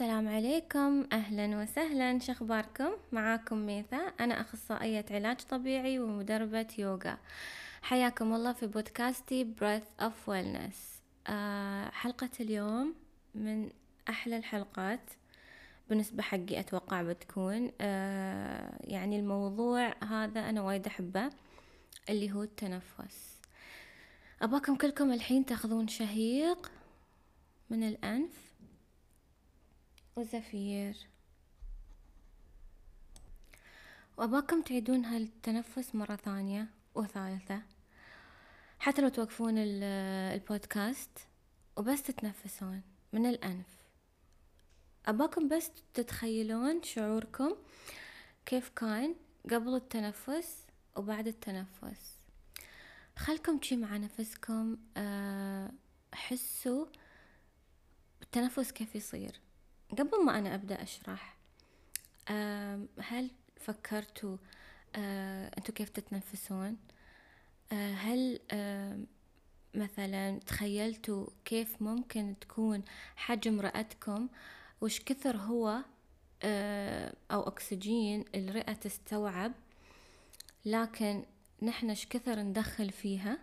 السلام 0.00 0.28
عليكم. 0.28 1.06
أهلا 1.12 1.62
وسهلا. 1.62 2.18
شخباركم 2.18 2.90
معاكم 3.12 3.66
ميثا. 3.66 3.96
أنا 3.96 4.40
أخصائية 4.40 5.04
علاج 5.10 5.36
طبيعي 5.36 5.98
ومدربة 5.98 6.66
يوغا. 6.78 7.18
حياكم 7.82 8.34
الله 8.34 8.52
في 8.52 8.66
بودكاستي 8.66 9.54
Breath 9.60 10.02
of 10.02 10.30
Wellness. 10.30 10.76
آه 11.26 11.90
حلقة 11.90 12.30
اليوم 12.40 12.94
من 13.34 13.70
أحلى 14.08 14.36
الحلقات 14.36 15.10
بالنسبة 15.88 16.22
حقي 16.22 16.60
أتوقع 16.60 17.02
بتكون. 17.02 17.72
آه 17.80 18.78
يعني 18.84 19.18
الموضوع 19.18 19.94
هذا 20.04 20.40
أنا 20.50 20.62
وايد 20.62 20.86
أحبه 20.86 21.30
اللي 22.08 22.32
هو 22.32 22.42
التنفس. 22.42 23.40
أباكم 24.42 24.76
كلكم 24.76 25.12
الحين 25.12 25.46
تأخذون 25.46 25.88
شهيق 25.88 26.70
من 27.70 27.88
الأنف. 27.88 28.49
وزفير 30.16 30.96
وأباكم 34.16 34.62
تعيدون 34.62 35.04
هالتنفس 35.04 35.94
مرة 35.94 36.16
ثانية 36.16 36.66
وثالثة 36.94 37.62
حتى 38.78 39.02
لو 39.02 39.08
توقفون 39.08 39.54
البودكاست. 39.58 41.18
وبس 41.76 42.02
تتنفسون 42.02 42.82
من 43.12 43.26
الأنف. 43.26 43.66
أباكم 45.06 45.48
بس 45.48 45.70
تتخيلون 45.94 46.82
شعوركم 46.82 47.56
كيف 48.46 48.68
كان 48.68 49.14
قبل 49.50 49.74
التنفس 49.74 50.66
وبعد 50.96 51.26
التنفس. 51.26 52.16
خلكم 53.16 53.62
شي 53.62 53.76
مع 53.76 53.96
نفسكم 53.96 54.76
آه، 54.96 55.72
حسوا 56.14 56.86
التنفس 58.22 58.72
كيف 58.72 58.94
يصير. 58.94 59.40
قبل 59.98 60.24
ما 60.24 60.38
أنا 60.38 60.54
أبدأ 60.54 60.82
أشرح 60.82 61.36
هل 62.98 63.30
فكرتوا 63.56 64.36
أنتوا 64.96 65.74
كيف 65.74 65.88
تتنفسون؟ 65.88 66.76
هل 67.72 68.40
مثلا 69.74 70.38
تخيلتوا 70.38 71.26
كيف 71.44 71.82
ممكن 71.82 72.34
تكون 72.40 72.82
حجم 73.16 73.60
رئتكم؟ 73.60 74.28
وش 74.80 75.00
كثر 75.00 75.36
هو 75.36 75.78
أو 77.30 77.48
أكسجين 77.48 78.24
الرئة 78.34 78.72
تستوعب؟ 78.72 79.52
لكن 80.64 81.24
نحن 81.62 81.88
إيش 81.90 82.06
كثر 82.06 82.38
ندخل 82.38 82.90
فيها؟ 82.90 83.38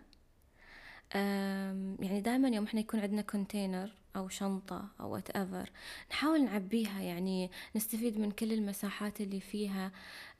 يعني 1.14 2.20
دائما 2.20 2.48
يوم 2.48 2.64
إحنا 2.64 2.80
يكون 2.80 3.00
عندنا 3.00 3.22
container 3.22 3.92
أو 4.16 4.28
شنطة 4.28 4.88
أو 5.00 5.16
whatever 5.16 5.70
نحاول 6.10 6.44
نعبيها 6.44 7.00
يعني 7.00 7.50
نستفيد 7.76 8.18
من 8.18 8.30
كل 8.30 8.52
المساحات 8.52 9.20
اللي 9.20 9.40
فيها. 9.40 9.92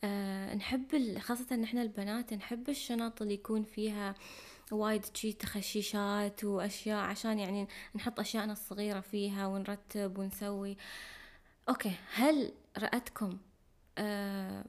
أه 0.05 0.55
نحب 0.55 1.19
خاصة 1.19 1.57
نحن 1.57 1.79
البنات 1.79 2.35
نحب 2.35 2.69
الشنط 2.69 3.23
اللي 3.23 3.35
يكون 3.35 3.65
فيها 3.65 4.15
وايد 4.73 5.05
شي 5.15 5.33
تخشيشات 5.33 6.45
وأشياء 6.45 6.99
عشان 6.99 7.39
يعني 7.39 7.69
نحط 7.95 8.21
أشياءنا 8.21 8.53
الصغيرة 8.53 9.01
فيها 9.01 9.47
ونرتب 9.47 10.19
ونسوي. 10.19 10.77
okay 11.69 11.93
هل 12.15 12.53
رأتكم 12.79 13.39
أه 13.99 14.65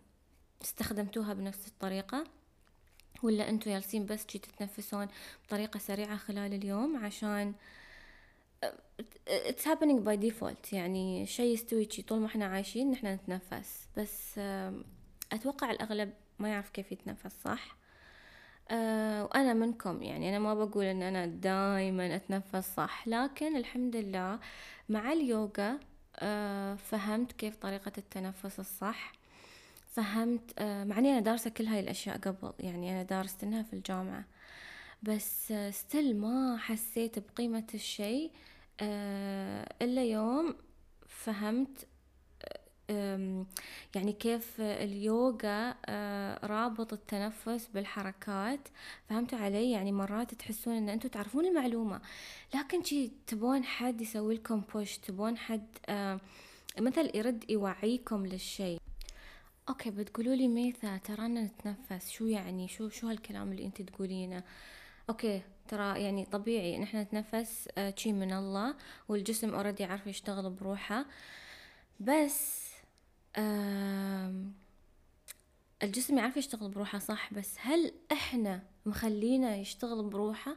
استخدمتوها 0.61 1.34
بنفس 1.34 1.67
الطريقة؟ 1.67 2.23
ولا 3.23 3.50
أنتوا 3.50 3.72
جالسين 3.72 4.06
بس 4.06 4.25
شي 4.28 4.39
تتنفسون 4.39 5.08
بطريقة 5.47 5.78
سريعة 5.80 6.17
خلال 6.17 6.53
اليوم 6.53 7.06
عشان 7.06 7.53
it's 9.27 9.63
happening 9.63 10.03
by 10.03 10.15
default. 10.29 10.73
يعني 10.73 11.25
شيء 11.25 11.53
يستوي 11.53 11.88
شي. 11.91 12.02
طول 12.02 12.19
ما 12.19 12.25
إحنا 12.25 12.45
عايشين 12.45 12.91
نحنا 12.91 13.16
نتنفس. 13.16 13.88
بس 13.97 14.39
أتوقع 15.31 15.71
الأغلب 15.71 16.13
ما 16.39 16.49
يعرف 16.49 16.69
كيف 16.69 16.91
يتنفس 16.91 17.41
صح؟ 17.43 17.75
أه 18.72 19.23
وأنا 19.23 19.53
منكم. 19.53 20.01
يعني 20.01 20.29
أنا 20.29 20.39
ما 20.39 20.53
بقول 20.53 20.85
إن 20.85 21.01
أنا 21.01 21.25
دايما 21.25 22.16
أتنفس 22.16 22.75
صح؟ 22.75 23.07
لكن 23.07 23.56
الحمد 23.57 23.95
لله 23.95 24.39
مع 24.89 25.13
اليوغا 25.13 25.79
أه 26.16 26.75
فهمت 26.75 27.31
كيف 27.31 27.55
طريقة 27.55 27.91
التنفس 27.97 28.59
الصح. 28.59 29.11
فهمت 29.88 30.53
أه 30.59 30.84
مع 30.84 30.97
إني 30.97 31.11
أنا 31.11 31.19
دارسة 31.19 31.50
كل 31.50 31.66
هاي 31.66 31.79
الأشياء 31.79 32.17
قبل. 32.17 32.53
يعني 32.59 32.91
أنا 32.91 33.03
دارستنها 33.03 33.63
في 33.63 33.73
الجامعة. 33.73 34.23
بس 35.03 35.53
ستيل 35.69 36.17
ما 36.17 36.57
حسيت 36.57 37.19
بقيمة 37.19 37.67
الشي 37.73 38.31
آه، 38.81 39.73
إلا 39.81 40.03
يوم 40.03 40.55
فهمت 41.07 41.87
يعني 43.95 44.13
كيف 44.13 44.61
اليوغا 44.61 45.75
آه، 45.85 46.45
رابط 46.45 46.93
التنفس 46.93 47.67
بالحركات. 47.73 48.59
فهمتوا 49.09 49.39
علي؟ 49.39 49.71
يعني 49.71 49.91
مرات 49.91 50.33
تحسون 50.33 50.73
إن 50.75 50.89
أنتم 50.89 51.09
تعرفون 51.09 51.45
المعلومة. 51.45 52.01
لكن 52.55 52.83
شي 52.83 53.11
تبون 53.27 53.63
حد 53.63 54.01
يسوي 54.01 54.35
لكم 54.35 54.61
push 54.73 54.97
تبون 54.97 55.37
حد 55.37 55.67
آه، 55.89 56.19
مثل 56.79 57.11
يرد 57.16 57.49
يوعيكم 57.49 58.25
للشي 58.25 58.77
okay 59.69 59.91
بتقولوا 59.91 60.35
لي 60.35 60.47
ميثا 60.47 60.97
ترانا 60.97 61.41
نتنفس. 61.41 62.09
شو 62.09 62.25
يعني؟ 62.25 62.67
شو 62.67 62.89
شو 62.89 63.07
هالكلام 63.07 63.51
اللي 63.51 63.66
أنت 63.66 63.81
تقولينه؟ 63.81 64.43
okay 65.09 65.41
ترى 65.68 66.03
يعني 66.03 66.25
طبيعي 66.25 66.75
ان 66.75 66.84
إحنا 66.84 67.03
نتنفس 67.03 67.70
آه، 67.78 67.94
شي 67.97 68.14
من 68.14 68.34
الله 68.34 68.75
والجسم 69.09 69.56
already 69.56 69.84
عارف 69.84 70.08
يشتغل 70.08 70.50
بروحه. 70.50 71.06
بس 72.00 72.70
الجسم 75.84 76.18
يعرف 76.18 76.38
يشتغل 76.38 76.70
بروحه 76.70 77.00
صح؟ 77.00 77.34
بس 77.34 77.56
هل 77.59 77.94
إحنا 78.12 78.64
مخلينا 78.86 79.56
يشتغل 79.56 80.03
بروحه؟ 80.03 80.56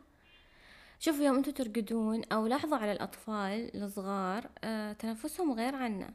شوفوا 1.00 1.24
يوم 1.24 1.36
أنتم 1.36 1.52
ترقدون 1.52 2.24
أو 2.24 2.46
لاحظوا 2.46 2.76
على 2.78 2.92
الأطفال 2.92 3.82
الصغار 3.82 4.50
آه 4.64 4.92
تنفسهم 4.92 5.52
غير 5.52 5.74
عنا. 5.76 6.14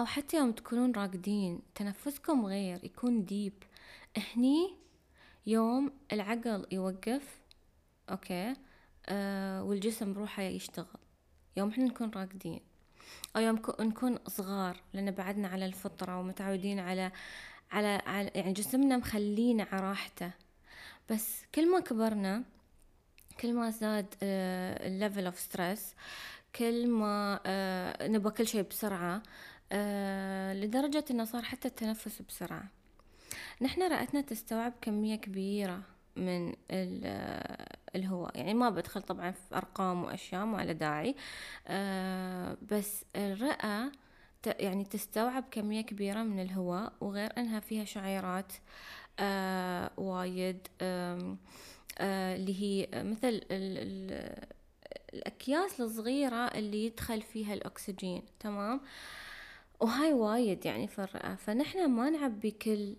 أو 0.00 0.04
حتى 0.04 0.36
يوم 0.36 0.52
تكونون 0.52 0.92
راقدين 0.92 1.60
تنفسكم 1.74 2.46
غير 2.46 2.84
يكون 2.84 3.24
deep 3.24 3.62
هني 4.16 4.74
يوم 5.46 5.92
العقل 6.12 6.66
يوقف 6.72 7.41
okay. 8.12 8.54
آه 9.06 9.62
والجسم 9.64 10.12
بروحه 10.12 10.42
يشتغل. 10.42 10.86
يوم 11.56 11.68
إحنا 11.68 11.84
نكون 11.84 12.10
راقدين. 12.10 12.60
أو 13.36 13.40
يوم 13.40 13.62
نكون 13.80 14.18
صغار 14.26 14.80
لأن 14.92 15.10
بعدنا 15.10 15.48
على 15.48 15.66
الفطرة 15.66 16.18
ومتعودين 16.18 16.78
على 16.78 17.12
على, 17.72 18.02
على 18.06 18.30
يعني 18.34 18.52
جسمنا 18.52 18.96
مخلينا 18.96 19.66
على 19.72 19.82
راحته. 19.82 20.30
بس 21.10 21.42
كل 21.54 21.70
ما 21.72 21.80
كبرنا 21.80 22.44
كل 23.40 23.54
ما 23.54 23.70
زاد 23.70 24.14
ال 24.22 24.39
level 24.39 25.26
of 25.26 25.38
stress 25.40 25.94
كل 26.56 26.88
ما 26.88 27.40
آه 27.46 28.08
نبغى 28.08 28.32
كل 28.32 28.46
شيء 28.46 28.62
بسرعة 28.62 29.22
آه 29.72 30.54
لدرجة 30.54 31.04
إنه 31.10 31.24
صار 31.24 31.42
حتى 31.42 31.68
التنفس 31.68 32.22
بسرعة. 32.22 32.64
نحن 33.60 33.82
رئتنا 33.82 34.20
تستوعب 34.20 34.72
كمية 34.80 35.16
كبيرة. 35.16 35.82
من 36.16 36.54
الهواء. 37.94 38.36
يعني 38.38 38.54
ما 38.54 38.70
بدخل 38.70 39.02
طبعا 39.02 39.30
في 39.30 39.56
أرقام 39.56 40.04
وأشياء 40.04 40.44
ما 40.44 40.64
له 40.64 40.72
داعي. 40.72 41.16
آه 41.68 42.56
بس 42.70 43.04
الرئة 43.16 43.92
يعني 44.46 44.84
تستوعب 44.84 45.44
كمية 45.50 45.80
كبيرة 45.80 46.22
من 46.22 46.40
الهواء 46.40 46.92
وغير 47.00 47.30
أنها 47.38 47.60
فيها 47.60 47.84
شعيرات 47.84 48.52
آه 49.20 49.90
وايد 49.96 50.68
آه 50.80 51.36
اللي 52.00 52.62
هي 52.62 53.02
مثل 53.02 53.28
ال 53.28 53.42
ال 53.50 54.46
الأكياس 55.14 55.80
الصغيرة 55.80 56.36
اللي 56.46 56.86
يدخل 56.86 57.22
فيها 57.22 57.54
الأكسجين 57.54 58.22
تمام؟ 58.40 58.80
وهاي 59.80 60.12
وايد 60.12 60.66
يعني 60.66 60.88
في 60.88 60.98
الرئة. 60.98 61.34
فنحنا 61.34 61.86
ما 61.86 62.10
نعبي 62.10 62.50
كل 62.50 62.96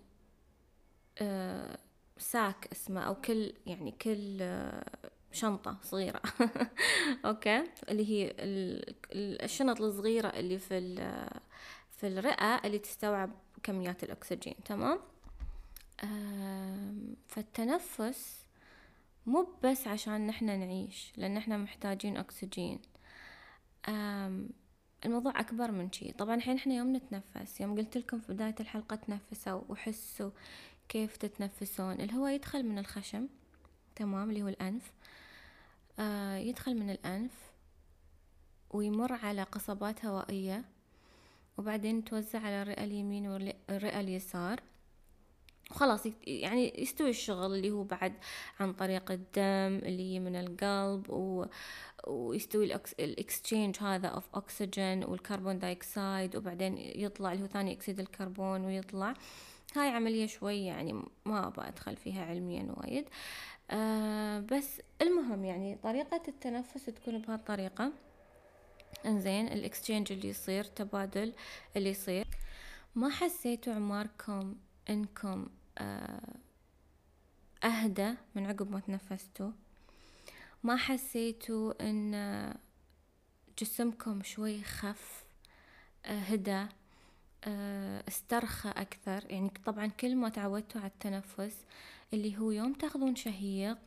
آه 1.18 1.78
ساك 2.18 2.68
اسمه 2.72 3.00
أو 3.00 3.14
كل 3.14 3.52
يعني 3.66 3.92
كل 3.92 4.38
آه، 4.40 4.84
شنطة 5.32 5.76
صغيرة. 5.82 6.22
أوكي؟ 7.24 7.64
اللي 7.88 8.08
هي 8.10 8.34
الشنط 9.44 9.80
الصغيرة 9.80 10.28
اللي 10.28 10.58
في 10.58 10.94
في 11.90 12.06
الرئة 12.06 12.60
اللي 12.64 12.78
تستوعب 12.78 13.30
كميات 13.62 14.04
الأكسجين 14.04 14.54
تمام؟ 14.64 15.00
فالتنفس 17.28 18.44
مو 19.26 19.48
بس 19.64 19.86
عشان 19.86 20.26
نحنا 20.26 20.56
نعيش 20.56 21.12
لأن 21.16 21.36
إحنا 21.36 21.56
محتاجين 21.56 22.16
أكسجين. 22.16 22.78
الموضوع 25.04 25.40
أكبر 25.40 25.70
من 25.70 25.92
شي. 25.92 26.12
طبعا 26.12 26.34
الحين 26.34 26.56
إحنا 26.56 26.74
يوم 26.74 26.96
نتنفس 26.96 27.60
يوم 27.60 27.76
قلت 27.76 27.96
لكم 27.96 28.20
في 28.20 28.32
بداية 28.32 28.54
الحلقة 28.60 28.96
تنفسوا 28.96 29.62
وحسوا 29.68 30.30
كيف 30.88 31.16
تتنفسون. 31.16 32.00
الهواء 32.00 32.32
يدخل 32.32 32.62
من 32.62 32.78
الخشم 32.78 33.28
تمام 33.96 34.30
اللي 34.30 34.42
هو 34.42 34.48
الأنف. 34.48 34.92
آه 35.98 36.36
يدخل 36.36 36.74
من 36.74 36.90
الأنف 36.90 37.32
ويمر 38.70 39.12
على 39.12 39.42
قصبات 39.42 40.04
هوائية 40.04 40.64
وبعدين 41.58 42.04
توزع 42.04 42.38
على 42.38 42.62
الرئة 42.62 42.84
اليمين 42.84 43.26
والرئة 43.26 44.00
اليسار. 44.00 44.60
وخلاص 45.70 46.06
يعني 46.26 46.82
يستوي 46.82 47.10
الشغل 47.10 47.54
اللي 47.54 47.70
هو 47.70 47.84
بعد 47.84 48.12
عن 48.60 48.72
طريق 48.72 49.10
الدم 49.10 49.86
اللي 49.88 50.20
من 50.20 50.36
القلب 50.36 51.10
و... 51.10 51.46
ويستوي 52.06 52.74
ال 53.00 53.08
exchange 53.08 53.76
هذا 53.80 54.08
of 54.08 54.24
oxygen 54.34 55.04
وال 55.04 55.18
carbon 55.18 55.58
dioxide 55.58 56.36
وبعدين 56.36 56.78
يطلع 56.78 57.32
اللي 57.32 57.42
هو 57.44 57.46
ثاني 57.46 57.72
أكسيد 57.72 58.00
الكربون 58.00 58.64
ويطلع. 58.64 59.14
هاي 59.76 59.88
عملية 59.88 60.26
شوي 60.26 60.64
يعني 60.64 60.92
ما 61.26 61.46
أبغى 61.46 61.68
أدخل 61.68 61.96
فيها 61.96 62.24
علميا 62.24 62.74
وايد. 62.76 63.08
آه 63.70 64.40
بس 64.40 64.80
المهم 65.02 65.44
يعني 65.44 65.78
طريقة 65.82 66.22
التنفس 66.28 66.84
تكون 66.84 67.18
بهالطريقة. 67.18 67.92
إنزين 69.06 69.48
الإكسشينج 69.48 70.12
اللي 70.12 70.28
يصير 70.28 70.64
تبادل 70.64 71.32
اللي 71.76 71.90
يصير. 71.90 72.26
ما 72.94 73.08
حسيتوا 73.08 73.74
عماركم 73.74 74.54
إنكم 74.90 75.46
آه 75.78 76.34
أهدى 77.64 78.14
من 78.34 78.46
عقب 78.46 78.70
ما 78.70 78.80
تنفستوا؟ 78.80 79.50
ما 80.62 80.76
حسيتوا 80.76 81.88
إن 81.90 82.54
جسمكم 83.58 84.22
شوي 84.22 84.62
خف 84.62 85.24
آه 86.06 86.18
هدى؟ 86.18 86.66
استرخى 88.08 88.68
أكثر. 88.68 89.24
يعني 89.30 89.50
طبعا 89.66 89.86
كل 89.86 90.16
ما 90.16 90.28
تعودتوا 90.28 90.80
على 90.80 90.90
التنفس 90.90 91.56
اللي 92.12 92.38
هو 92.38 92.50
يوم 92.50 92.72
تاخذون 92.72 93.16
شهيق 93.16 93.78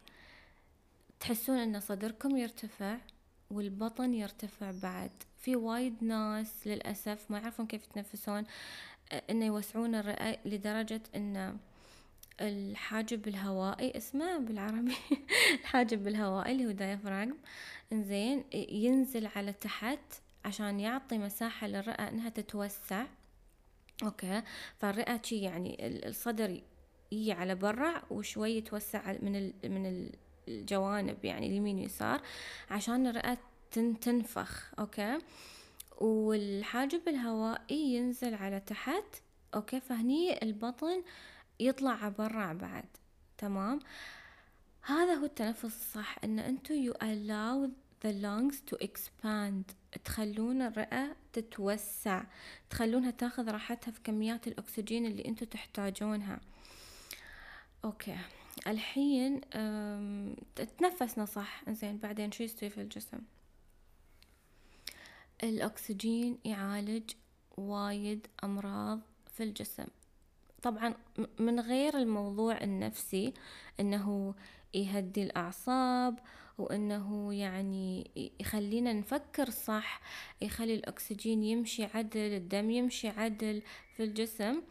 تحسون 1.19 1.57
إن 1.57 1.79
صدركم 1.79 2.37
يرتفع 2.37 2.97
والبطن 3.51 4.13
يرتفع 4.13 4.71
بعد. 4.71 5.11
في 5.39 5.55
وايد 5.55 6.03
ناس 6.03 6.67
للأسف 6.67 7.31
ما 7.31 7.39
يعرفون 7.39 7.67
كيف 7.67 7.83
يتنفسون 7.83 8.43
إنه 9.29 9.45
يوسعون 9.45 9.95
الرئة 9.95 10.37
لدرجة 10.45 11.01
إن 11.15 11.57
الحاجب 12.41 13.27
الهوائي 13.27 13.97
اسمه 13.97 14.37
بالعربي 14.37 14.95
الحاجب 15.61 16.07
الهوائي 16.07 16.51
اللي 16.51 16.65
هو 16.65 16.71
دايفراغم 16.71 17.37
إنزين 17.93 18.43
ينزل 18.53 19.27
على 19.35 19.53
تحت 19.53 19.99
عشان 20.45 20.79
يعطي 20.79 21.17
مساحة 21.17 21.67
للرئة 21.67 22.07
إنها 22.07 22.29
تتوسع. 22.29 23.05
أوكي. 24.03 24.41
فالرئة 24.77 25.21
شي 25.23 25.41
يعني 25.41 25.77
الصدر 26.07 26.61
يجي 27.11 27.31
على 27.31 27.55
برا 27.55 28.03
وشوي 28.11 28.51
يتوسع 28.51 29.11
من 29.21 29.53
من 29.63 30.11
الجوانب 30.47 31.25
يعني 31.25 31.47
اليمين 31.47 31.79
ويسار 31.79 32.21
عشان 32.69 33.07
الرئة 33.07 33.37
تنفخ. 34.01 34.73
okay. 34.79 35.17
والحجاب 35.97 37.07
الهوائي 37.07 37.95
ينزل 37.95 38.33
على 38.33 38.59
تحت. 38.59 39.21
okay. 39.55 39.79
فهني 39.79 40.43
البطن 40.43 41.03
يطلع 41.59 42.09
برا 42.09 42.53
بعد. 42.53 42.85
تمام. 43.37 43.79
هذا 44.81 45.13
هو 45.13 45.25
التنفس 45.25 45.65
الصح 45.65 46.15
إن 46.23 46.39
أنتو 46.39 46.73
you 46.73 46.93
allow 46.95 47.69
the 48.03 48.11
lungs 48.11 48.55
to 48.71 48.77
expand. 48.87 49.63
تخلون 50.05 50.61
الرئة 50.61 51.15
تتوسع. 51.33 52.23
تخلونها 52.69 53.11
تاخذ 53.11 53.49
راحتها 53.49 53.91
في 53.91 53.99
كميات 54.03 54.47
الأكسجين 54.47 55.05
اللي 55.05 55.25
أنتو 55.25 55.45
تحتاجونها. 55.45 56.39
أوكي. 57.85 58.17
الحين 58.67 59.41
تنفسنا 60.77 61.25
صح؟ 61.25 61.69
زين 61.69 61.97
بعدين 61.97 62.31
شو 62.31 62.43
يستوي 62.43 62.69
في 62.69 62.81
الجسم؟ 62.81 63.19
الأكسجين 65.43 66.37
يعالج 66.45 67.11
وايد 67.57 68.27
أمراض 68.43 68.99
في 69.33 69.43
الجسم. 69.43 69.85
طبعا 70.61 70.93
من 71.39 71.59
غير 71.59 71.97
الموضوع 71.97 72.61
النفسي 72.61 73.33
إنه 73.79 74.35
يهدي 74.73 75.23
الأعصاب 75.23 76.19
وإنه 76.57 77.33
يعني 77.33 78.11
يخلينا 78.39 78.93
نفكر 78.93 79.49
صح 79.49 80.01
يخلي 80.41 80.75
الأكسجين 80.75 81.43
يمشي 81.43 81.83
عدل 81.83 82.19
الدم 82.19 82.69
يمشي 82.71 83.07
عدل 83.07 83.61
في 83.97 84.03
الجسم. 84.03 84.61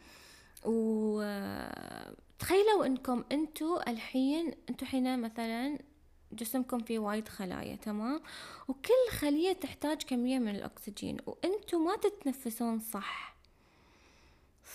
وتخيلوا 0.64 1.66
إنكم 2.86 3.24
انتو 3.32 3.80
الحين 3.88 4.54
انتو 4.70 4.86
حين 4.86 5.20
مثلا 5.20 5.78
جسمكم 6.32 6.78
فيه 6.78 6.98
وايد 6.98 7.28
خلايا 7.28 7.76
تمام؟ 7.76 8.20
وكل 8.68 9.10
خلية 9.10 9.52
تحتاج 9.52 10.02
كمية 10.02 10.38
من 10.38 10.56
الأكسجين 10.56 11.16
وانتو 11.26 11.78
ما 11.78 11.96
تتنفسون 11.96 12.78
صح. 12.78 13.35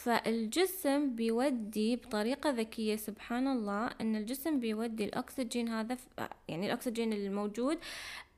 فالجسم 0.04 1.16
بيودي 1.16 1.96
بطريقة 1.96 2.50
ذكية 2.50 2.96
سبحان 2.96 3.48
الله 3.48 3.90
إن 4.02 4.16
الجسم 4.16 4.60
بيودي 4.60 5.06
الأكسجين 5.06 5.68
هذا 5.70 5.98
يعني 6.48 6.66
الأكسجين 6.66 7.14
الموجود 7.14 7.78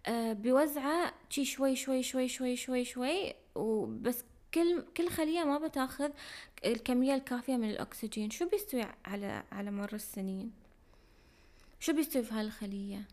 آه، 0.06 0.33
بيوزعه 0.33 1.13
شي 1.30 1.45
شوي 1.45 1.75
شوي 1.75 2.04
شوي 2.04 2.27
شوي 2.27 2.56
شوي 2.56 2.86
شوي. 2.86 3.33
وبس 3.56 4.24
كل 4.54 4.83
كل 4.98 5.10
خلية 5.10 5.44
ما 5.44 5.57
بتاخذ 5.57 6.12
الكمية 6.65 7.15
الكافية 7.15 7.57
من 7.57 7.69
الأكسجين. 7.69 8.30
شو 8.30 8.50
بيستوي 8.50 8.86
على 9.06 9.44
على 9.51 9.71
مر 9.71 9.94
السنين؟ 9.94 10.51
شو 11.80 11.94
بيستوي 11.94 12.24
في 12.24 12.33
هالخلية؟ 12.33 13.07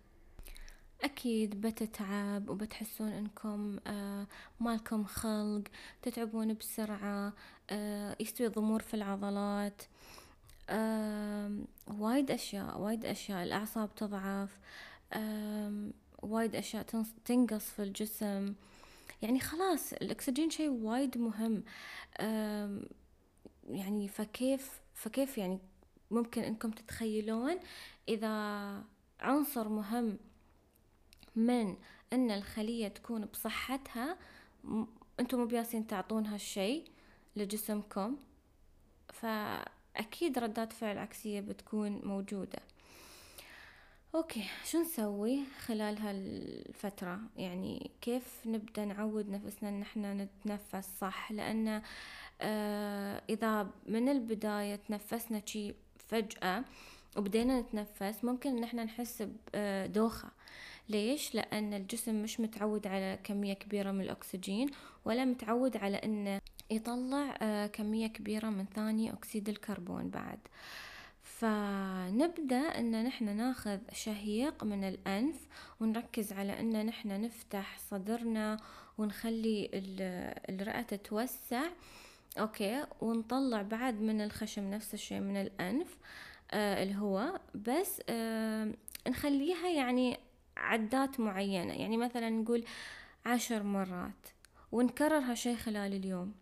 أكيد 1.03 1.61
بتتعب 1.61 2.49
وبتحسون 2.51 3.09
إنكم 3.09 3.79
آه 3.87 4.27
مالكم 4.61 5.05
خلق 5.05 5.63
تتعبون 6.03 6.55
بسرعة 6.55 7.33
آه 7.71 8.17
يستوي 8.21 8.49
ضمور 8.49 8.83
في 8.83 8.95
العضلات. 8.95 9.83
وايد 11.87 12.31
أشياء 12.31 12.79
وايد 12.81 13.05
أشياء 13.05 13.43
الأعصاب 13.43 13.95
تضعف. 13.95 14.59
وايد 16.23 16.57
أشياء 16.57 16.83
تنقص 17.25 17.71
في 17.71 17.83
الجسم. 17.83 18.55
يعني 19.23 19.41
خلاص 19.41 19.93
الأكسجين 19.93 20.51
شيء 20.51 20.71
وايد 20.71 21.19
مهم. 21.19 21.65
يعني 23.69 24.09
فكيف 24.09 24.81
فكيف 24.95 25.39
يعني 25.39 25.59
ممكن 26.11 26.43
إنكم 26.43 26.71
تتخيلون 26.71 27.57
إذا 28.09 28.29
عنصر 29.21 29.69
مهم 29.69 30.19
من 31.37 31.77
أن 32.13 32.31
الخلية 32.31 32.89
تكون 32.89 33.25
بصحتها 33.25 34.17
أنتم 35.21 35.39
مو 35.39 35.47
بياسين 35.47 35.87
تعطون 35.87 36.27
هالشي 36.27 36.85
لجسمكم. 37.37 38.17
فأكيد 39.13 40.39
ردات 40.39 40.73
فعل 40.73 40.99
عكسية 40.99 41.41
بتكون 41.41 42.01
موجودة. 42.05 42.59
أوكي 44.15 44.45
شو 44.65 44.81
نسوي 44.81 45.45
خلال 45.67 45.99
هالفترة؟ 45.99 47.21
يعني 47.37 47.91
كيف 48.01 48.47
نبدأ 48.47 48.85
نعود 48.85 49.29
نفسنا 49.29 49.69
إن 49.69 49.83
إحنا 49.83 50.15
نتنفس 50.15 50.89
صح؟ 51.01 51.33
لأن 51.33 51.83
آه 52.41 53.23
إذا 53.31 53.71
من 53.87 54.09
البداية 54.09 54.77
تنفسنا 54.77 55.43
شي 55.47 55.75
فجأة 56.09 56.65
وبدينا 57.17 57.61
نتنفس 57.61 58.25
ممكن 58.25 58.57
إن 58.57 58.65
إحنا 58.65 58.85
نحس 58.85 59.25
بدوخة 59.55 60.29
ليش؟ 60.89 61.35
لأن 61.35 61.75
الجسم 61.75 62.23
مش 62.23 62.41
متعود 62.41 62.87
على 62.87 63.19
كمية 63.25 63.55
كبيرة 63.55 63.91
من 63.91 64.01
الأكسجين 64.01 64.71
ولا 65.05 65.25
متعود 65.25 65.77
على 65.77 65.97
أنه 65.97 66.41
يطلع 66.71 67.39
آه، 67.43 67.67
كمية 67.67 68.07
كبيرة 68.07 68.49
من 68.49 68.65
ثاني 68.75 69.13
أكسيد 69.13 69.49
الكربون 69.49 70.09
بعد. 70.09 70.39
فنبدأ 71.23 72.57
أن 72.57 73.05
نحن 73.05 73.37
ناخذ 73.37 73.79
شهيق 73.93 74.65
من 74.65 74.85
الأنف 74.85 75.37
ونركز 75.81 76.33
على 76.33 76.61
أن 76.61 76.87
نحن 76.87 77.21
نفتح 77.21 77.79
صدرنا 77.91 78.57
ونخلي 78.99 79.71
الرئة 80.49 80.83
تتوسع 80.83 81.63
أوكي 82.39 82.85
ونطلع 83.01 83.63
بعد 83.63 84.01
من 84.01 84.21
الخشم 84.21 84.71
نفس 84.71 84.95
الشيء 84.95 85.21
من 85.21 85.37
الأنف. 85.37 85.97
آه 86.51 86.83
الهواء 86.83 87.41
بس 87.55 88.03
آه 88.09 88.73
نخليها 89.09 89.69
يعني 89.69 90.19
عدات 90.57 91.21
معينة. 91.21 91.73
يعني 91.75 91.97
مثلا 91.97 92.31
نقول 92.31 92.65
عشر 93.27 93.63
مرات 93.63 94.29
ونكرر 94.73 95.19
هالشي 95.19 95.57
خلال 95.57 95.95
اليوم. 95.95 96.33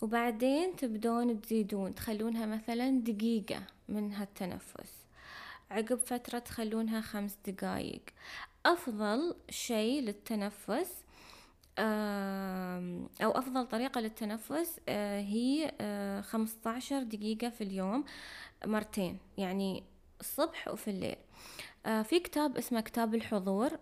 وبعدين 0.00 0.76
تبدون 0.76 1.40
تزيدون 1.40 1.94
تخلونها 1.94 2.46
مثلا 2.46 2.90
دقيقة 3.00 3.62
من 3.88 4.12
هالتنفس. 4.12 4.92
عقب 5.70 5.98
فترة 5.98 6.38
تخلونها 6.38 7.00
خمس 7.00 7.36
دقايق. 7.46 8.02
أفضل 8.66 9.34
شيء 9.50 10.02
للتنفس 10.02 11.05
أو 11.78 13.30
أفضل 13.30 13.66
طريقة 13.66 14.00
للتنفس 14.00 14.80
آه، 14.88 15.20
هي 15.20 15.72
آه، 15.80 16.20
خمسة 16.20 16.70
عشر 16.70 17.02
دقيقة 17.02 17.48
في 17.50 17.64
اليوم 17.64 18.04
مرتين 18.64 19.18
يعني 19.38 19.84
الصبح 20.20 20.68
وفي 20.68 20.90
الليل. 20.90 21.16
آه، 21.86 22.02
في 22.02 22.20
كتاب 22.20 22.56
اسمه 22.56 22.80
كتاب 22.80 23.14
الحضور 23.14 23.78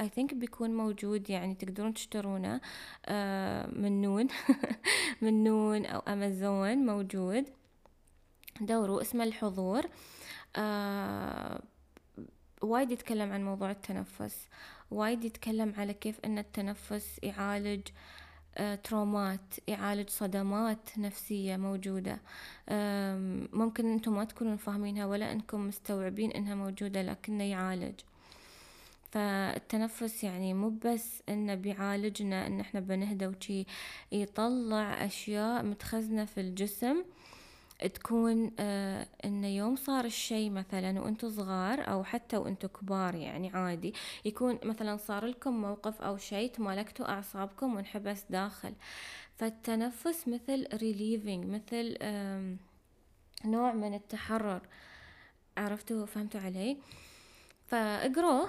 اي 0.00 0.08
ثينك 0.08 0.34
بيكون 0.34 0.74
موجود 0.74 1.30
يعني 1.30 1.54
تقدرون 1.54 1.94
تشترونه 1.94 2.60
آه 3.06 3.66
من 3.66 4.02
نون 4.02 4.28
من 5.22 5.44
نون 5.44 5.86
أو 5.86 6.00
أمازون 6.00 6.78
موجود. 6.78 7.44
دوروا 8.60 9.02
اسمه 9.02 9.24
الحضور. 9.24 9.86
آه 10.56 11.62
وايد 12.62 12.90
يتكلم 12.90 13.32
عن 13.32 13.44
موضوع 13.44 13.70
التنفس. 13.70 14.48
وايد 14.94 15.24
يتكلم 15.24 15.74
على 15.78 15.94
كيف 15.94 16.20
إن 16.24 16.38
التنفس 16.38 17.18
يعالج 17.22 17.80
آه، 18.56 18.74
ترومات 18.74 19.54
يعالج 19.68 20.08
صدمات 20.10 20.98
نفسية 20.98 21.56
موجودة. 21.56 22.18
ممكن 23.52 23.92
أنتم 23.92 24.14
ما 24.14 24.24
تكونون 24.24 24.56
فاهمينها 24.56 25.06
ولا 25.06 25.32
أنكم 25.32 25.68
مستوعبين 25.68 26.30
إنها 26.30 26.54
موجودة 26.54 27.02
لكنه 27.02 27.44
يعالج. 27.44 27.94
فالتنفس 29.10 30.24
يعني 30.24 30.54
مو 30.54 30.68
بس 30.84 31.22
إنه 31.28 31.54
بيعالجنا 31.54 32.46
إن 32.46 32.60
إحنا 32.60 32.80
بنهدى 32.80 33.26
وشي 33.26 33.64
يطلع 34.12 35.04
أشياء 35.04 35.62
متخزنة 35.62 36.24
في 36.24 36.40
الجسم 36.40 37.04
تكون 37.94 38.52
آه 38.58 39.06
انه 39.24 39.46
يوم 39.46 39.76
صار 39.76 40.04
الشي 40.04 40.50
مثلا 40.50 41.00
وانتو 41.00 41.28
صغار 41.28 41.90
أو 41.90 42.04
حتى 42.04 42.36
وانتو 42.36 42.68
كبار 42.68 43.14
يعني 43.14 43.50
عادي 43.50 43.94
يكون 44.24 44.58
مثلا 44.64 44.96
صار 44.96 45.26
لكم 45.26 45.62
موقف 45.62 46.02
أو 46.02 46.16
شي 46.16 46.48
تمالكتوا 46.48 47.08
أعصابكم 47.08 47.74
وانحبس 47.76 48.24
داخل. 48.30 48.74
فالتنفس 49.36 50.28
مثل 50.28 50.66
ريليفينج 50.74 51.44
مثل 51.44 51.96
آه 52.02 52.56
نوع 53.44 53.72
من 53.72 53.94
التحرر. 53.94 54.60
عرفتوا؟ 55.56 56.06
فهمتوا 56.06 56.40
علي؟ 56.40 56.76
فاقروه 57.66 58.48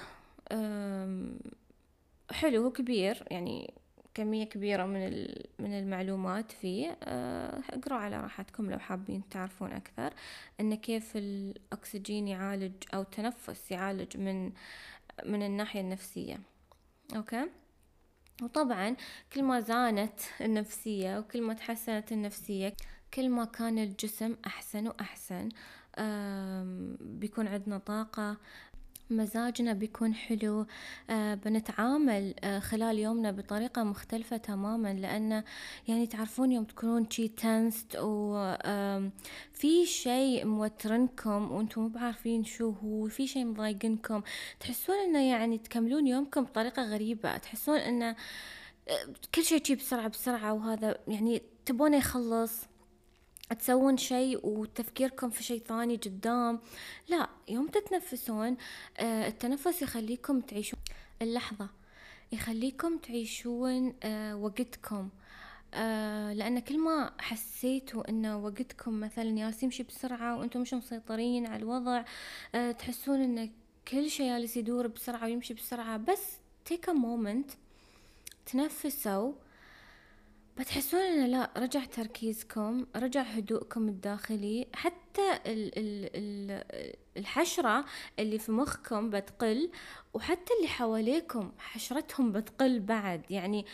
حلو 2.32 2.64
هو 2.64 2.72
كبير 2.72 3.24
يعني 3.32 3.74
كمية 4.16 4.44
كبيرة 4.44 4.86
من 4.86 5.28
من 5.60 5.80
المعلومات 5.80 6.52
فيه. 6.52 6.98
آه، 7.04 7.62
اقروا 7.70 8.00
على 8.00 8.22
راحتكم 8.22 8.72
لو 8.72 8.80
حابين 8.80 9.30
تعرفون 9.30 9.72
أكثر. 9.72 10.14
إن 10.60 10.76
كيف 10.76 11.18
الأكسجين 11.18 12.28
يعالج 12.28 12.74
أو 12.94 13.02
التنفس 13.02 13.72
يعالج 13.72 14.18
من 14.18 14.52
من 15.26 15.44
الناحية 15.44 15.82
النفسية. 15.82 16.40
أوكي؟ 17.16 17.46
وطبعا 18.42 18.96
كل 19.34 19.44
ما 19.44 19.60
زانت 19.60 20.20
النفسية 20.42 21.20
وكل 21.20 21.42
ما 21.42 21.54
تحسنت 21.54 22.12
النفسية 22.12 22.74
كل 23.14 23.30
ما 23.30 23.46
كان 23.46 23.80
الجسم 23.80 24.36
أحسن 24.46 24.88
وأحسن 24.88 25.50
بيكون 27.00 27.48
عندنا 27.48 27.78
طاقة 27.78 28.38
مزاجنا 29.10 29.74
بيكون 29.74 30.14
حلو 30.14 30.66
آه 31.10 31.36
بنتعامل 31.36 32.34
آه 32.44 32.60
خلال 32.60 33.00
يومنا 33.00 33.32
بطريقة 33.32 33.84
مختلفة 33.84 34.38
تماما 34.38 34.94
لأن 34.94 35.44
يعني 35.88 36.08
تعرفون 36.08 36.52
يوم 36.52 36.64
تكونون 36.64 37.10
شي 37.10 37.28
تنست 37.28 37.96
وفي 37.96 39.86
شيء 39.86 40.46
موترنكم 40.46 41.52
وأنتم 41.52 41.82
مو 41.82 41.88
بعارفين 41.88 42.44
شو 42.44 42.70
هو 42.70 43.08
في 43.08 43.28
شيء 43.28 43.46
مضايقنكم 43.46 44.22
تحسون 44.60 44.96
إنه 44.96 45.30
يعني 45.30 45.58
تكملون 45.58 46.08
يومكم 46.08 46.44
بطريقة 46.44 46.84
غريبة 46.84 47.38
تحسون 47.38 47.78
إنه 47.78 48.16
آه، 48.90 49.08
كل 49.36 49.44
شيء 49.44 49.76
بسرعة 49.76 50.08
بسرعة 50.08 50.54
وهذا 50.54 50.98
يعني 51.08 51.42
تبونه 51.66 51.98
يخلص. 51.98 52.75
تسوون 53.60 53.98
شيء 53.98 54.40
وتفكيركم 54.48 55.30
في 55.30 55.44
شيء 55.44 55.64
ثاني 55.68 55.96
قدام. 55.96 56.60
لا 57.08 57.30
يوم 57.48 57.68
تتنفسون 57.68 58.58
آه 58.98 59.28
التنفس 59.28 59.82
يخليكم 59.82 60.42
تعيشون. 60.42 60.80
اللحظة 61.22 61.70
يخليكم 62.32 62.98
تعيشون 62.98 63.94
آه 64.04 64.36
وقتكم. 64.36 65.10
آه 65.74 66.34
لأن 66.34 66.60
كل 66.60 66.80
ما 66.80 67.12
حسيتوا 67.20 68.10
أن 68.10 68.26
وقتكم 68.26 69.00
مثلا 69.00 69.40
يالس 69.40 69.64
يمشي 69.64 69.84
بسرعة 69.84 70.38
وأنتم 70.38 70.62
مش 70.62 70.74
مسيطرين 70.74 71.48
على 71.48 71.64
الوضع 71.64 72.04
تحسون 72.54 73.22
أن 73.22 73.52
كل 73.88 74.10
شيء 74.10 74.26
جالس 74.26 74.58
يدور 74.58 74.88
بسرعة 74.88 75.24
ويمشي 75.24 75.54
بسرعة 75.54 75.98
بس 75.98 76.22
take 76.70 76.90
a 76.90 76.94
moment 76.94 77.56
تنفسوا 78.46 79.34
بتحسون 80.58 81.00
إنه 81.00 81.28
لا 81.28 81.50
رجع 81.58 81.86
تركيزكم 81.86 82.86
رجع 82.96 83.22
هدوءكم 83.22 83.88
الداخلي. 83.88 84.68
حتى 84.74 85.32
ال 85.46 85.72
ال 85.80 86.10
ال 86.16 86.94
الحشرة 87.18 87.86
اللي 88.20 88.40
في 88.40 88.52
مخكم 88.52 89.10
بتقل 89.10 89.72
وحتى 90.14 90.54
اللي 90.58 90.68
حواليكم 90.68 91.52
حشرتهم 91.58 92.32
بتقل 92.32 92.80
بعد. 92.80 93.32
يعني 93.32 93.66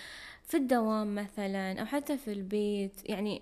في 0.44 0.58
الدوام 0.58 1.16
مثلا 1.16 1.82
أو 1.82 1.86
حتى 1.86 2.18
في 2.18 2.32
البيت. 2.34 3.10
يعني 3.10 3.42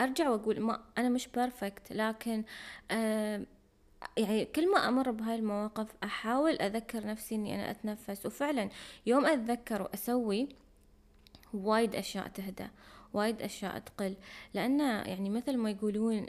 أرجع 0.00 0.28
وأقول 0.30 0.60
ما 0.60 0.82
أنا 0.98 1.08
مش 1.08 1.28
بيرفكت 1.28 1.92
لكن 1.92 2.44
آه 2.90 3.46
يعني 4.16 4.44
كل 4.44 4.70
ما 4.72 4.88
أمر 4.88 5.10
بهاي 5.10 5.34
المواقف 5.34 5.86
أحاول 6.04 6.52
أذكر 6.52 7.06
نفسي 7.06 7.34
إني 7.34 7.54
أنا 7.54 7.70
أتنفس. 7.70 8.26
وفعلا 8.26 8.70
يوم 9.06 9.26
أتذكر 9.26 9.82
وأسوي 9.82 10.48
وايد 11.54 11.94
أشياء 11.94 12.28
تهدى 12.28 12.66
وايد 13.12 13.42
أشياء 13.42 13.78
تقل. 13.78 14.16
لأن 14.54 14.80
يعني 14.80 15.30
مثل 15.30 15.56
ما 15.56 15.70
يقولون 15.70 16.26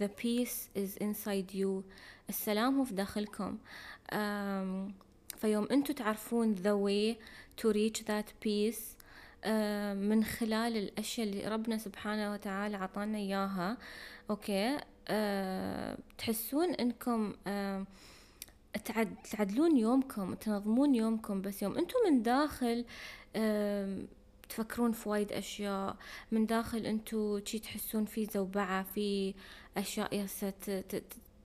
the 0.00 0.08
peace 0.22 0.68
is 0.78 1.02
inside 1.02 1.54
you 1.54 1.82
السلام 2.28 2.78
هو 2.78 2.84
في 2.84 2.94
داخلكم. 2.94 3.58
فيوم 5.36 5.68
أنتوا 5.70 5.94
تعرفون 5.94 6.56
the 6.56 6.76
way 6.86 7.16
to 7.62 7.72
reach 7.72 8.02
that 8.04 8.46
peace 8.46 8.98
من 9.94 10.24
خلال 10.24 10.76
الأشياء 10.76 11.28
اللي 11.28 11.48
ربنا 11.48 11.78
سبحانه 11.78 12.32
وتعالى 12.32 12.76
عطانا 12.76 13.18
إياها. 13.18 13.76
أوكي؟ 14.30 14.78
تحسون 16.18 16.74
إنكم 16.74 17.32
تعدلون 19.30 19.76
يومكم 19.76 20.34
تنظمون 20.34 20.94
يومكم 20.94 21.42
بس 21.42 21.62
يوم 21.62 21.78
أنتم 21.78 21.96
من 22.10 22.22
داخل 22.22 22.84
تفكرون 24.48 24.92
في 24.92 25.08
وايد 25.08 25.32
أشياء. 25.32 25.96
من 26.32 26.46
داخل 26.46 26.86
أنتو 26.86 27.40
شي 27.44 27.58
تحسون 27.58 28.04
في 28.04 28.26
زوبعة 28.26 28.82
في 28.82 29.34
أشياء 29.76 30.14
ياسة 30.14 30.82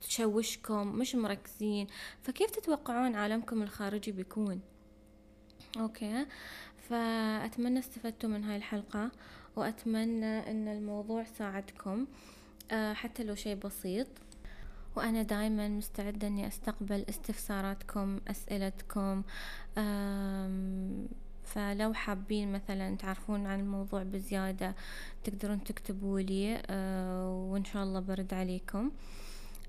تشوشكم 0.00 0.88
مش 0.88 1.14
مركزين. 1.14 1.86
فكيف 2.22 2.50
تتوقعون 2.50 3.14
عالمكم 3.14 3.62
الخارجي 3.62 4.12
بيكون؟ 4.12 4.60
أوكي. 5.80 6.26
فأتمنى 6.88 7.78
استفدتوا 7.78 8.30
من 8.30 8.44
هاي 8.44 8.56
الحلقة 8.56 9.10
وأتمنى 9.56 10.50
أن 10.50 10.68
الموضوع 10.68 11.24
ساعدكم 11.24 12.06
آه، 12.70 12.92
حتى 12.92 13.24
لو 13.24 13.34
شيء 13.34 13.54
بسيط. 13.56 14.06
وأنا 14.96 15.22
دايما 15.22 15.68
مستعدة 15.68 16.26
أني 16.26 16.46
أستقبل 16.48 17.04
استفساراتكم 17.08 18.20
أسئلتكم 18.28 19.22
فلو 21.44 21.94
حابين 21.94 22.52
مثلا 22.52 22.96
تعرفون 22.96 23.46
عن 23.46 23.60
الموضوع 23.60 24.02
بزيادة 24.02 24.74
تقدرون 25.24 25.64
تكتبوا 25.64 26.20
لي 26.20 26.62
آه، 26.66 27.48
وإن 27.50 27.64
شاء 27.64 27.82
الله 27.82 28.00
برد 28.00 28.34
عليكم. 28.34 28.90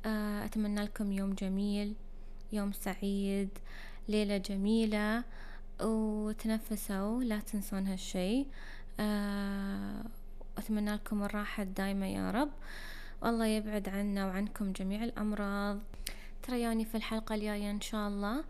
آه، 0.05 0.45
أتمنى 0.45 0.83
لكم 0.83 1.11
يوم 1.11 1.33
جميل 1.33 1.95
يوم 2.53 2.71
سعيد 2.71 3.49
ليلة 4.07 4.37
جميلة 4.37 5.23
وتنفسوا 5.81 7.23
لا 7.23 7.39
تنسون 7.39 7.87
هالشي. 7.87 8.45
آه، 8.99 10.03
أتمنى 10.57 10.93
لكم 10.93 11.23
الراحة 11.23 11.63
الدايمة 11.63 12.05
يا 12.05 12.31
رب. 12.31 12.51
والله 13.21 13.45
يبعد 13.45 13.89
عنا 13.89 14.25
وعنكم 14.25 14.71
جميع 14.71 15.03
الأمراض. 15.03 15.79
تريوني 16.43 16.85
في 16.85 16.95
الحلقة 16.95 17.35
الجاية 17.35 17.71
إن 17.71 17.81
شاء 17.81 18.07
الله. 18.07 18.43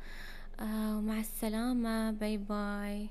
ومع 0.62 1.20
السلامة 1.20 2.12
bye 2.12 2.38
bye. 2.38 3.08